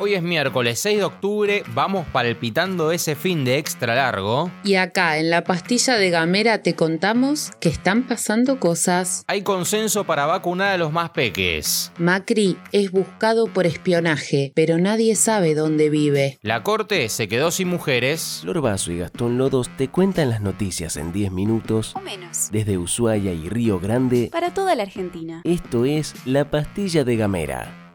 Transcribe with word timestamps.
Hoy 0.00 0.14
es 0.14 0.22
miércoles 0.22 0.78
6 0.78 0.98
de 0.98 1.04
octubre, 1.04 1.64
vamos 1.74 2.06
palpitando 2.12 2.92
ese 2.92 3.16
fin 3.16 3.44
de 3.44 3.58
extra 3.58 3.96
largo. 3.96 4.48
Y 4.62 4.76
acá 4.76 5.18
en 5.18 5.28
la 5.28 5.42
pastilla 5.42 5.96
de 5.96 6.10
Gamera 6.10 6.62
te 6.62 6.76
contamos 6.76 7.50
que 7.58 7.68
están 7.68 8.06
pasando 8.06 8.60
cosas. 8.60 9.24
Hay 9.26 9.42
consenso 9.42 10.04
para 10.04 10.26
vacunar 10.26 10.68
a 10.68 10.78
los 10.78 10.92
más 10.92 11.10
peques. 11.10 11.90
Macri 11.98 12.56
es 12.70 12.92
buscado 12.92 13.48
por 13.48 13.66
espionaje, 13.66 14.52
pero 14.54 14.78
nadie 14.78 15.16
sabe 15.16 15.56
dónde 15.56 15.90
vive. 15.90 16.38
La 16.42 16.62
corte 16.62 17.08
se 17.08 17.26
quedó 17.26 17.50
sin 17.50 17.66
mujeres. 17.66 18.38
Flor 18.42 18.60
Basso 18.60 18.92
y 18.92 18.98
Gastón 18.98 19.36
Lodos 19.36 19.68
te 19.76 19.88
cuentan 19.88 20.30
las 20.30 20.40
noticias 20.40 20.96
en 20.96 21.12
10 21.12 21.32
minutos 21.32 21.96
O 21.96 22.00
menos. 22.00 22.50
desde 22.52 22.78
Ushuaia 22.78 23.32
y 23.32 23.48
Río 23.48 23.80
Grande. 23.80 24.28
Para 24.30 24.54
toda 24.54 24.76
la 24.76 24.84
Argentina. 24.84 25.40
Esto 25.42 25.84
es 25.84 26.14
La 26.24 26.48
Pastilla 26.48 27.02
de 27.02 27.16
Gamera. 27.16 27.87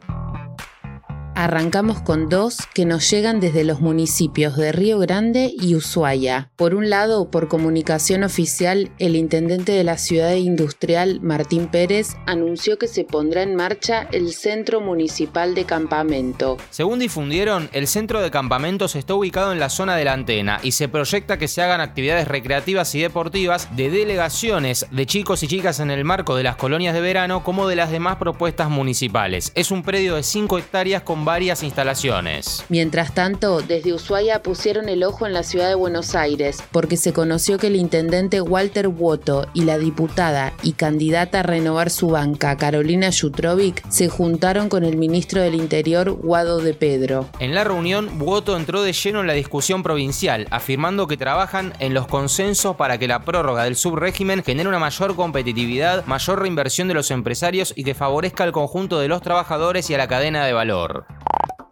Arrancamos 1.44 2.00
con 2.00 2.30
dos 2.30 2.56
que 2.72 2.86
nos 2.86 3.10
llegan 3.10 3.38
desde 3.38 3.64
los 3.64 3.82
municipios 3.82 4.56
de 4.56 4.72
Río 4.72 4.98
Grande 4.98 5.52
y 5.54 5.74
Ushuaia. 5.74 6.48
Por 6.56 6.74
un 6.74 6.88
lado, 6.88 7.30
por 7.30 7.48
comunicación 7.48 8.24
oficial, 8.24 8.90
el 8.98 9.14
intendente 9.14 9.72
de 9.72 9.84
la 9.84 9.98
ciudad 9.98 10.36
industrial, 10.36 11.20
Martín 11.20 11.66
Pérez, 11.66 12.16
anunció 12.24 12.78
que 12.78 12.88
se 12.88 13.04
pondrá 13.04 13.42
en 13.42 13.56
marcha 13.56 14.08
el 14.10 14.32
Centro 14.32 14.80
Municipal 14.80 15.54
de 15.54 15.66
Campamento. 15.66 16.56
Según 16.70 16.98
difundieron, 16.98 17.68
el 17.74 17.88
centro 17.88 18.22
de 18.22 18.30
campamentos 18.30 18.96
está 18.96 19.12
ubicado 19.12 19.52
en 19.52 19.60
la 19.60 19.68
zona 19.68 19.96
de 19.96 20.06
la 20.06 20.14
antena 20.14 20.60
y 20.62 20.72
se 20.72 20.88
proyecta 20.88 21.36
que 21.36 21.48
se 21.48 21.60
hagan 21.60 21.82
actividades 21.82 22.26
recreativas 22.26 22.94
y 22.94 23.02
deportivas 23.02 23.68
de 23.76 23.90
delegaciones 23.90 24.86
de 24.90 25.04
chicos 25.04 25.42
y 25.42 25.48
chicas 25.48 25.78
en 25.80 25.90
el 25.90 26.04
marco 26.06 26.36
de 26.36 26.42
las 26.42 26.56
colonias 26.56 26.94
de 26.94 27.02
verano 27.02 27.44
como 27.44 27.68
de 27.68 27.76
las 27.76 27.90
demás 27.90 28.16
propuestas 28.16 28.70
municipales. 28.70 29.52
Es 29.54 29.70
un 29.70 29.82
predio 29.82 30.14
de 30.14 30.22
5 30.22 30.56
hectáreas 30.56 31.02
con 31.02 31.26
varias 31.34 31.64
instalaciones. 31.64 32.64
Mientras 32.68 33.12
tanto, 33.12 33.60
desde 33.60 33.92
Ushuaia 33.92 34.40
pusieron 34.40 34.88
el 34.88 35.02
ojo 35.02 35.26
en 35.26 35.32
la 35.32 35.42
ciudad 35.42 35.68
de 35.68 35.74
Buenos 35.74 36.14
Aires 36.14 36.62
porque 36.70 36.96
se 36.96 37.12
conoció 37.12 37.58
que 37.58 37.66
el 37.66 37.74
intendente 37.74 38.40
Walter 38.40 38.86
Woto 38.86 39.48
y 39.52 39.64
la 39.64 39.76
diputada 39.76 40.52
y 40.62 40.74
candidata 40.74 41.40
a 41.40 41.42
renovar 41.42 41.90
su 41.90 42.06
banca, 42.06 42.56
Carolina 42.56 43.10
Jutrovic, 43.10 43.82
se 43.88 44.08
juntaron 44.08 44.68
con 44.68 44.84
el 44.84 44.96
ministro 44.96 45.42
del 45.42 45.56
Interior, 45.56 46.12
Guado 46.12 46.58
de 46.58 46.72
Pedro. 46.72 47.26
En 47.40 47.52
la 47.52 47.64
reunión, 47.64 48.16
Buoto 48.16 48.56
entró 48.56 48.82
de 48.82 48.92
lleno 48.92 49.20
en 49.20 49.26
la 49.26 49.32
discusión 49.32 49.82
provincial, 49.82 50.46
afirmando 50.52 51.08
que 51.08 51.16
trabajan 51.16 51.72
en 51.80 51.94
los 51.94 52.06
consensos 52.06 52.76
para 52.76 52.98
que 52.98 53.08
la 53.08 53.24
prórroga 53.24 53.64
del 53.64 53.74
subrégimen 53.74 54.44
genere 54.44 54.68
una 54.68 54.78
mayor 54.78 55.16
competitividad, 55.16 56.06
mayor 56.06 56.42
reinversión 56.42 56.86
de 56.86 56.94
los 56.94 57.10
empresarios 57.10 57.72
y 57.74 57.82
que 57.82 57.94
favorezca 57.94 58.44
al 58.44 58.52
conjunto 58.52 59.00
de 59.00 59.08
los 59.08 59.20
trabajadores 59.20 59.90
y 59.90 59.94
a 59.94 59.98
la 59.98 60.06
cadena 60.06 60.46
de 60.46 60.52
valor. 60.52 61.06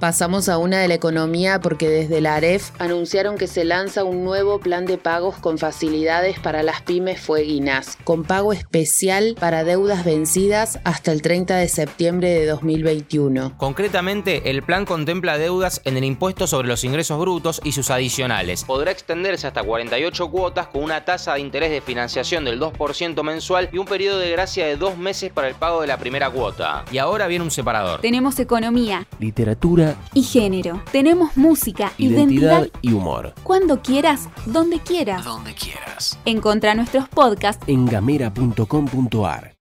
Pasamos 0.02 0.48
a 0.48 0.58
una 0.58 0.80
de 0.80 0.88
la 0.88 0.94
economía 0.94 1.60
porque 1.60 1.88
desde 1.88 2.20
la 2.20 2.34
AREF 2.34 2.72
anunciaron 2.80 3.38
que 3.38 3.46
se 3.46 3.64
lanza 3.64 4.02
un 4.02 4.24
nuevo 4.24 4.58
plan 4.58 4.84
de 4.84 4.98
pagos 4.98 5.36
con 5.36 5.58
facilidades 5.58 6.40
para 6.40 6.64
las 6.64 6.82
pymes 6.82 7.20
fueguinas, 7.20 7.96
con 8.02 8.24
pago 8.24 8.52
especial 8.52 9.36
para 9.38 9.62
deudas 9.62 10.04
vencidas 10.04 10.80
hasta 10.82 11.12
el 11.12 11.22
30 11.22 11.54
de 11.54 11.68
septiembre 11.68 12.30
de 12.30 12.46
2021. 12.46 13.56
Concretamente, 13.56 14.50
el 14.50 14.64
plan 14.64 14.86
contempla 14.86 15.38
deudas 15.38 15.80
en 15.84 15.96
el 15.96 16.02
impuesto 16.02 16.48
sobre 16.48 16.66
los 16.66 16.82
ingresos 16.82 17.20
brutos 17.20 17.60
y 17.62 17.70
sus 17.70 17.88
adicionales. 17.88 18.64
Podrá 18.64 18.90
extenderse 18.90 19.46
hasta 19.46 19.62
48 19.62 20.30
cuotas 20.32 20.66
con 20.66 20.82
una 20.82 21.04
tasa 21.04 21.34
de 21.34 21.42
interés 21.42 21.70
de 21.70 21.80
financiación 21.80 22.44
del 22.44 22.58
2% 22.58 23.22
mensual 23.22 23.68
y 23.72 23.78
un 23.78 23.86
periodo 23.86 24.18
de 24.18 24.32
gracia 24.32 24.66
de 24.66 24.76
dos 24.76 24.98
meses 24.98 25.30
para 25.30 25.46
el 25.46 25.54
pago 25.54 25.80
de 25.80 25.86
la 25.86 25.96
primera 25.96 26.28
cuota. 26.28 26.84
Y 26.90 26.98
ahora 26.98 27.28
viene 27.28 27.44
un 27.44 27.52
separador. 27.52 28.00
Tenemos 28.00 28.40
economía 28.40 29.06
Literatura, 29.20 29.91
y 30.14 30.22
género. 30.22 30.82
Tenemos 30.92 31.36
música, 31.36 31.92
identidad 31.98 32.62
identidad. 32.62 32.80
y 32.82 32.92
humor. 32.92 33.34
Cuando 33.42 33.82
quieras, 33.82 34.28
donde 34.46 34.78
quieras. 34.80 35.24
Donde 35.24 35.54
quieras. 35.54 36.18
Encontra 36.24 36.74
nuestros 36.74 37.08
podcasts 37.08 37.64
En 37.66 37.86
gamera.com.ar. 37.86 39.54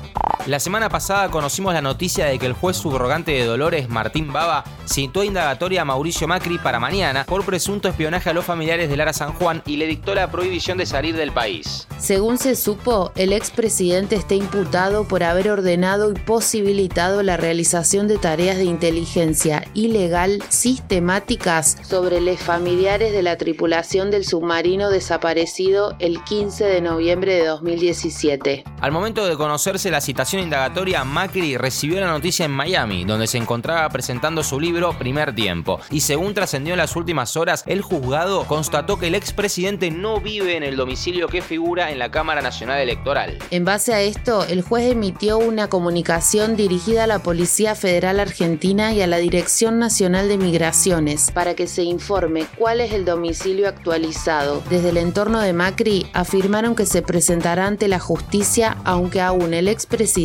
La 0.46 0.60
semana 0.60 0.90
pasada 0.90 1.30
conocimos 1.30 1.72
la 1.72 1.80
noticia 1.80 2.26
de 2.26 2.38
que 2.38 2.44
el 2.44 2.52
juez 2.52 2.76
subrogante 2.76 3.32
de 3.32 3.46
Dolores, 3.46 3.88
Martín 3.88 4.30
Baba, 4.30 4.62
citó 4.86 5.24
indagatoria 5.24 5.80
a 5.80 5.84
Mauricio 5.86 6.28
Macri 6.28 6.58
para 6.58 6.78
mañana 6.78 7.24
por 7.24 7.46
presunto 7.46 7.88
espionaje 7.88 8.28
a 8.28 8.34
los 8.34 8.44
familiares 8.44 8.90
de 8.90 8.96
Lara 8.98 9.14
San 9.14 9.32
Juan 9.32 9.62
y 9.64 9.78
le 9.78 9.86
dictó 9.86 10.14
la 10.14 10.30
prohibición 10.30 10.76
de 10.76 10.84
salir 10.84 11.16
del 11.16 11.32
país. 11.32 11.88
Según 11.96 12.36
se 12.36 12.56
supo, 12.56 13.10
el 13.16 13.32
expresidente 13.32 14.16
está 14.16 14.34
imputado 14.34 15.04
por 15.04 15.22
haber 15.22 15.48
ordenado 15.48 16.10
y 16.10 16.14
posibilitado 16.14 17.22
la 17.22 17.38
realización 17.38 18.06
de 18.06 18.18
tareas 18.18 18.58
de 18.58 18.64
inteligencia 18.64 19.66
ilegal 19.72 20.42
sistemáticas 20.50 21.78
sobre 21.80 22.20
los 22.20 22.38
familiares 22.38 23.12
de 23.12 23.22
la 23.22 23.38
tripulación 23.38 24.10
del 24.10 24.26
submarino 24.26 24.90
desaparecido 24.90 25.96
el 26.00 26.22
15 26.22 26.64
de 26.64 26.82
noviembre 26.82 27.34
de 27.34 27.46
2017. 27.46 28.64
Al 28.82 28.92
momento 28.92 29.24
de 29.24 29.38
conocerse 29.38 29.90
la 29.90 30.02
citación 30.02 30.33
indagatoria, 30.42 31.04
Macri 31.04 31.56
recibió 31.56 32.00
la 32.00 32.06
noticia 32.06 32.44
en 32.44 32.52
Miami, 32.52 33.04
donde 33.04 33.26
se 33.26 33.38
encontraba 33.38 33.88
presentando 33.90 34.42
su 34.42 34.58
libro 34.58 34.96
Primer 34.98 35.34
Tiempo. 35.34 35.80
Y 35.90 36.00
según 36.00 36.32
trascendió 36.32 36.72
en 36.72 36.78
las 36.78 36.96
últimas 36.96 37.36
horas, 37.36 37.64
el 37.66 37.82
juzgado 37.82 38.44
constató 38.46 38.98
que 38.98 39.08
el 39.08 39.14
expresidente 39.14 39.90
no 39.90 40.20
vive 40.20 40.56
en 40.56 40.62
el 40.62 40.76
domicilio 40.76 41.28
que 41.28 41.42
figura 41.42 41.90
en 41.90 41.98
la 41.98 42.10
Cámara 42.10 42.40
Nacional 42.40 42.80
Electoral. 42.80 43.38
En 43.50 43.64
base 43.64 43.92
a 43.92 44.00
esto, 44.00 44.44
el 44.44 44.62
juez 44.62 44.90
emitió 44.90 45.38
una 45.38 45.68
comunicación 45.68 46.56
dirigida 46.56 47.04
a 47.04 47.06
la 47.06 47.18
Policía 47.18 47.74
Federal 47.74 48.20
Argentina 48.20 48.92
y 48.92 49.02
a 49.02 49.06
la 49.06 49.18
Dirección 49.18 49.78
Nacional 49.78 50.28
de 50.28 50.38
Migraciones 50.38 51.30
para 51.32 51.54
que 51.54 51.66
se 51.66 51.82
informe 51.82 52.46
cuál 52.56 52.80
es 52.80 52.92
el 52.92 53.04
domicilio 53.04 53.68
actualizado. 53.68 54.62
Desde 54.70 54.88
el 54.90 54.96
entorno 54.96 55.40
de 55.40 55.52
Macri 55.52 56.06
afirmaron 56.12 56.74
que 56.74 56.86
se 56.86 57.02
presentará 57.02 57.66
ante 57.66 57.88
la 57.88 57.98
justicia 57.98 58.76
aunque 58.84 59.20
aún 59.20 59.54
el 59.54 59.68
expresidente 59.68 60.23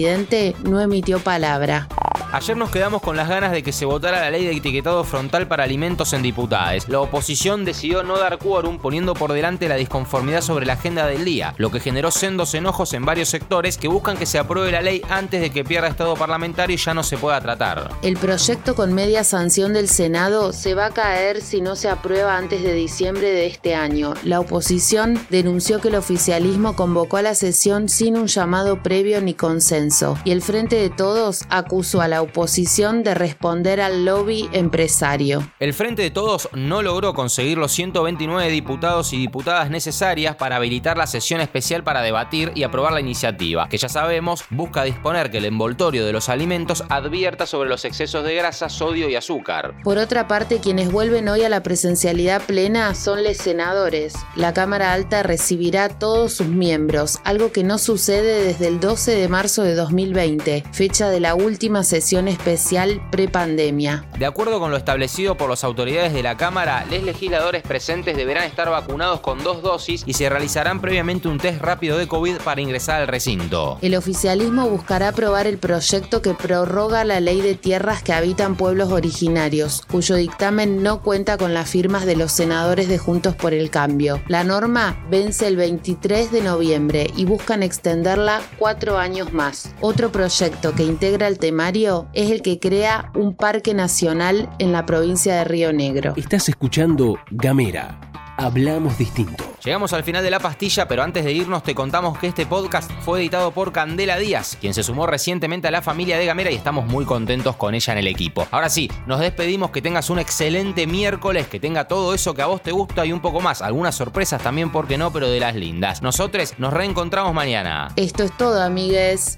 no 0.63 0.79
emitió 0.79 1.19
palabra. 1.19 1.87
Ayer 2.31 2.55
nos 2.55 2.69
quedamos 2.69 3.01
con 3.01 3.17
las 3.17 3.27
ganas 3.27 3.51
de 3.51 3.63
que 3.63 3.71
se 3.71 3.85
votara 3.85 4.19
la 4.19 4.29
ley 4.29 4.45
de 4.45 4.51
etiquetado 4.51 5.03
frontal 5.03 5.47
para 5.47 5.63
alimentos 5.63 6.13
en 6.13 6.21
diputados. 6.21 6.87
La 6.87 6.99
oposición 6.99 7.65
decidió 7.65 8.03
no 8.03 8.19
dar 8.19 8.37
quórum 8.37 8.77
poniendo 8.77 9.15
por 9.15 9.33
delante 9.33 9.67
la 9.67 9.77
disconformidad 9.77 10.41
sobre 10.41 10.67
la 10.67 10.73
agenda 10.73 11.07
del 11.07 11.25
día, 11.25 11.55
lo 11.57 11.71
que 11.71 11.79
generó 11.79 12.11
sendos 12.11 12.53
enojos 12.53 12.93
en 12.93 13.03
varios 13.03 13.29
sectores 13.29 13.79
que 13.79 13.87
buscan 13.87 14.15
que 14.15 14.27
se 14.27 14.37
apruebe 14.37 14.71
la 14.71 14.83
ley 14.83 15.01
antes 15.09 15.41
de 15.41 15.49
que 15.49 15.63
pierda 15.63 15.87
estado 15.87 16.15
parlamentario 16.15 16.75
y 16.75 16.77
ya 16.77 16.93
no 16.93 17.01
se 17.01 17.17
pueda 17.17 17.41
tratar. 17.41 17.89
El 18.03 18.15
proyecto 18.17 18.75
con 18.75 18.93
media 18.93 19.23
sanción 19.23 19.73
del 19.73 19.87
Senado 19.87 20.53
se 20.53 20.75
va 20.75 20.85
a 20.85 20.91
caer 20.91 21.41
si 21.41 21.61
no 21.61 21.75
se 21.75 21.89
aprueba 21.89 22.37
antes 22.37 22.61
de 22.61 22.73
diciembre 22.73 23.31
de 23.31 23.47
este 23.47 23.73
año. 23.73 24.13
La 24.23 24.39
oposición 24.39 25.19
denunció 25.31 25.81
que 25.81 25.87
el 25.87 25.95
oficialismo 25.95 26.75
convocó 26.75 27.17
a 27.17 27.23
la 27.23 27.33
sesión 27.33 27.89
sin 27.89 28.15
un 28.17 28.27
llamado 28.27 28.83
previo 28.83 29.19
ni 29.19 29.33
consenso 29.33 30.15
y 30.25 30.29
el 30.29 30.43
Frente 30.43 30.75
de 30.75 30.91
Todos 30.91 31.45
acusó 31.49 32.01
a 32.01 32.07
la 32.07 32.18
oposición 32.21 33.03
de 33.03 33.13
responder 33.13 33.81
al 33.81 34.05
lobby 34.05 34.49
empresario. 34.53 35.51
El 35.59 35.73
Frente 35.73 36.01
de 36.01 36.11
Todos 36.11 36.49
no 36.53 36.81
logró 36.81 37.13
conseguir 37.13 37.57
los 37.57 37.71
129 37.71 38.49
diputados 38.49 39.13
y 39.13 39.17
diputadas 39.17 39.69
necesarias 39.69 40.35
para 40.35 40.57
habilitar 40.57 40.97
la 40.97 41.07
sesión 41.07 41.41
especial 41.41 41.83
para 41.83 42.01
debatir 42.01 42.51
y 42.55 42.63
aprobar 42.63 42.93
la 42.93 42.99
iniciativa, 42.99 43.67
que 43.69 43.77
ya 43.77 43.89
sabemos 43.89 44.43
busca 44.49 44.83
disponer 44.83 45.31
que 45.31 45.37
el 45.37 45.45
envoltorio 45.45 46.05
de 46.05 46.13
los 46.13 46.29
alimentos 46.29 46.83
advierta 46.89 47.45
sobre 47.45 47.69
los 47.69 47.85
excesos 47.85 48.23
de 48.23 48.35
grasa, 48.35 48.69
sodio 48.69 49.09
y 49.09 49.15
azúcar. 49.15 49.75
Por 49.83 49.97
otra 49.97 50.27
parte, 50.27 50.59
quienes 50.59 50.91
vuelven 50.91 51.29
hoy 51.29 51.43
a 51.43 51.49
la 51.49 51.63
presencialidad 51.63 52.41
plena 52.41 52.95
son 52.95 53.23
los 53.23 53.37
senadores. 53.37 54.13
La 54.35 54.53
Cámara 54.53 54.93
Alta 54.93 55.23
recibirá 55.23 55.85
a 55.85 55.89
todos 55.89 56.33
sus 56.33 56.47
miembros, 56.47 57.19
algo 57.23 57.51
que 57.51 57.63
no 57.63 57.77
sucede 57.77 58.43
desde 58.43 58.67
el 58.67 58.79
12 58.79 59.15
de 59.15 59.27
marzo 59.27 59.63
de 59.63 59.75
2020, 59.75 60.63
fecha 60.71 61.09
de 61.09 61.19
la 61.19 61.35
última 61.35 61.83
sesión 61.83 62.08
especial 62.17 63.01
prepandemia. 63.11 64.05
De 64.17 64.25
acuerdo 64.25 64.59
con 64.59 64.71
lo 64.71 64.77
establecido 64.77 65.37
por 65.37 65.49
las 65.49 65.63
autoridades 65.63 66.13
de 66.13 66.23
la 66.23 66.37
Cámara, 66.37 66.85
los 66.89 67.03
legisladores 67.03 67.61
presentes 67.61 68.17
deberán 68.17 68.45
estar 68.45 68.69
vacunados 68.69 69.19
con 69.19 69.43
dos 69.43 69.61
dosis 69.61 70.03
y 70.05 70.13
se 70.13 70.27
realizarán 70.29 70.81
previamente 70.81 71.27
un 71.27 71.37
test 71.37 71.61
rápido 71.61 71.97
de 71.97 72.07
COVID 72.07 72.37
para 72.37 72.61
ingresar 72.61 73.01
al 73.01 73.07
recinto. 73.07 73.77
El 73.81 73.95
oficialismo 73.95 74.67
buscará 74.67 75.09
aprobar 75.09 75.47
el 75.47 75.57
proyecto 75.57 76.21
que 76.21 76.33
prorroga 76.33 77.03
la 77.03 77.19
ley 77.19 77.41
de 77.41 77.55
tierras 77.55 78.01
que 78.01 78.13
habitan 78.13 78.55
pueblos 78.55 78.91
originarios, 78.91 79.83
cuyo 79.89 80.15
dictamen 80.15 80.81
no 80.81 81.01
cuenta 81.01 81.37
con 81.37 81.53
las 81.53 81.69
firmas 81.69 82.05
de 82.05 82.15
los 82.15 82.31
senadores 82.31 82.87
de 82.89 82.97
Juntos 82.97 83.35
por 83.35 83.53
el 83.53 83.69
Cambio. 83.69 84.21
La 84.27 84.43
norma 84.43 84.97
vence 85.09 85.47
el 85.47 85.55
23 85.55 86.31
de 86.31 86.41
noviembre 86.41 87.11
y 87.15 87.25
buscan 87.25 87.61
extenderla 87.61 88.41
cuatro 88.57 88.97
años 88.97 89.31
más. 89.33 89.73
Otro 89.81 90.11
proyecto 90.11 90.73
que 90.73 90.83
integra 90.83 91.27
el 91.27 91.37
temario 91.37 91.98
es 92.13 92.31
el 92.31 92.41
que 92.41 92.59
crea 92.59 93.11
un 93.15 93.35
parque 93.35 93.73
nacional 93.73 94.49
en 94.59 94.71
la 94.71 94.85
provincia 94.85 95.35
de 95.35 95.43
Río 95.43 95.73
Negro. 95.73 96.13
Estás 96.15 96.49
escuchando 96.49 97.17
Gamera. 97.31 97.99
Hablamos 98.37 98.97
distinto. 98.97 99.43
Llegamos 99.65 99.91
al 99.91 100.05
final 100.05 100.23
de 100.23 100.31
la 100.31 100.39
pastilla, 100.39 100.87
pero 100.87 101.03
antes 101.03 101.25
de 101.25 101.33
irnos 101.33 101.61
te 101.61 101.75
contamos 101.75 102.17
que 102.17 102.27
este 102.27 102.45
podcast 102.45 102.89
fue 103.01 103.19
editado 103.19 103.51
por 103.51 103.73
Candela 103.73 104.17
Díaz, 104.17 104.57
quien 104.61 104.73
se 104.73 104.81
sumó 104.81 105.05
recientemente 105.07 105.67
a 105.67 105.71
la 105.71 105.81
familia 105.81 106.17
de 106.17 106.25
Gamera 106.25 106.49
y 106.49 106.55
estamos 106.55 106.85
muy 106.85 107.03
contentos 107.03 107.57
con 107.57 107.75
ella 107.75 107.91
en 107.91 107.99
el 107.99 108.07
equipo. 108.07 108.47
Ahora 108.51 108.69
sí, 108.69 108.89
nos 109.07 109.19
despedimos, 109.19 109.71
que 109.71 109.81
tengas 109.81 110.09
un 110.09 110.19
excelente 110.19 110.87
miércoles, 110.87 111.47
que 111.47 111.59
tenga 111.59 111.89
todo 111.89 112.13
eso 112.13 112.33
que 112.33 112.41
a 112.41 112.45
vos 112.45 112.63
te 112.63 112.71
gusta 112.71 113.05
y 113.05 113.11
un 113.11 113.19
poco 113.19 113.41
más. 113.41 113.61
Algunas 113.61 113.95
sorpresas 113.95 114.41
también, 114.41 114.71
porque 114.71 114.97
no, 114.97 115.11
pero 115.11 115.29
de 115.29 115.41
las 115.41 115.55
lindas. 115.55 116.01
Nosotros 116.01 116.53
nos 116.57 116.71
reencontramos 116.71 117.33
mañana. 117.33 117.89
Esto 117.97 118.23
es 118.23 118.31
todo, 118.37 118.63
amigues. 118.63 119.37